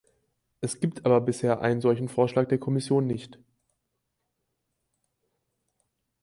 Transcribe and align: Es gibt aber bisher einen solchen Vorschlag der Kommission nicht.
Es 0.61 0.79
gibt 0.79 1.05
aber 1.05 1.21
bisher 1.21 1.61
einen 1.61 1.79
solchen 1.79 2.09
Vorschlag 2.09 2.47
der 2.47 2.57
Kommission 2.57 3.05
nicht. 3.05 3.37